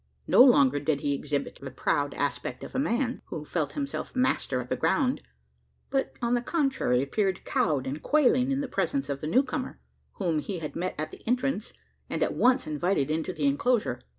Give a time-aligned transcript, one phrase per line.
[0.25, 4.59] No longer did he exhibit the proud aspect of a man, who felt himself master
[4.59, 5.21] of the ground;
[5.91, 9.79] but, on the contrary, appeared cowed and quailing in the presence of the new comer
[10.13, 11.71] whom he had met at the entrance,
[12.09, 13.99] and at once invited into the enclosure.